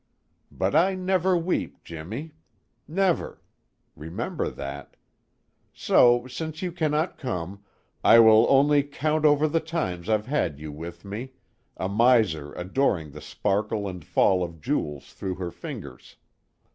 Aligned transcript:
But 0.49 0.73
I 0.75 0.95
never 0.95 1.37
weep, 1.37 1.83
Jimmy. 1.83 2.31
Never. 2.87 3.39
Remember 3.95 4.49
that. 4.49 4.95
So, 5.75 6.25
since 6.25 6.63
you 6.63 6.71
cannot 6.71 7.19
come, 7.19 7.63
I 8.03 8.17
will 8.17 8.47
only 8.49 8.81
count 8.81 9.25
over 9.25 9.47
the 9.47 9.59
times 9.59 10.09
I've 10.09 10.25
had 10.25 10.57
you 10.59 10.71
with 10.71 11.05
me, 11.05 11.33
a 11.77 11.87
miser 11.87 12.51
adoring 12.55 13.11
the 13.11 13.21
sparkle 13.21 13.87
and 13.87 14.03
fall 14.03 14.43
of 14.43 14.59
jewels 14.59 15.13
through 15.13 15.35
her 15.35 15.51
fingers. 15.51 16.15